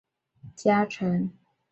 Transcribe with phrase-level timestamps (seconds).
[0.03, 0.03] 后
[0.41, 1.31] 北条氏家臣。